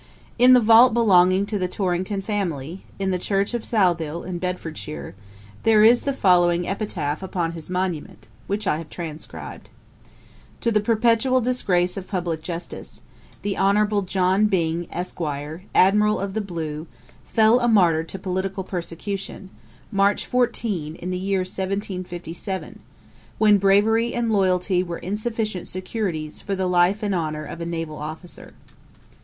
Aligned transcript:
In 0.39 0.53
the 0.53 0.59
vault 0.59 0.95
belonging 0.95 1.45
to 1.45 1.59
the 1.59 1.67
Torrington 1.67 2.23
family, 2.23 2.83
in 2.97 3.11
the 3.11 3.19
church 3.19 3.53
of 3.53 3.63
Southill, 3.63 4.23
in 4.23 4.39
Bedfordshire, 4.39 5.13
there 5.61 5.83
is 5.83 6.01
the 6.01 6.11
following 6.11 6.67
Epitaph 6.67 7.21
upon 7.21 7.51
his 7.51 7.69
monument, 7.69 8.27
which 8.47 8.65
I 8.65 8.79
have 8.79 8.89
transcribed: 8.89 9.69
'TO 10.59 10.71
THE 10.71 10.79
PERPETUAL 10.79 11.41
DISGRACE 11.41 11.97
OF 11.97 12.07
PUBLIC 12.07 12.41
JUSTICE, 12.41 13.03
THE 13.43 13.55
HONOURABLE 13.57 14.01
JOHN 14.01 14.47
BYNG, 14.47 14.87
ESQ. 14.91 15.21
ADMIRAL 15.75 16.19
OF 16.19 16.33
THE 16.33 16.41
BLUE, 16.41 16.87
FELL 17.27 17.59
A 17.59 17.67
MARTYR 17.67 18.03
TO 18.03 18.17
POLITICAL 18.17 18.63
PERSECUTION, 18.63 19.51
MARCH 19.91 20.25
14, 20.25 20.95
IN 20.95 21.11
THE 21.11 21.19
YEAR, 21.19 21.41
1757; 21.41 22.79
WHEN 23.37 23.57
BRAVERY 23.59 24.15
AND 24.15 24.31
LOYALTY 24.33 24.81
WERE 24.81 24.97
INSUFFICIENT 24.97 25.67
SECURITIES 25.67 26.41
FOR 26.41 26.55
THE 26.55 26.65
LIFE 26.65 27.03
AND 27.03 27.13
HONOUR 27.13 27.45
OF 27.45 27.61
A 27.61 27.65
NAVAL 27.67 27.97
OFFICER.' 27.99 28.53